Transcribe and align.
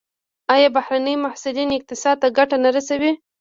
آیا 0.53 0.69
بهرني 0.77 1.13
محصلین 1.23 1.69
اقتصاد 1.77 2.15
ته 2.21 2.27
ګټه 2.37 2.57
نه 2.63 2.69
رسوي؟ 2.75 3.11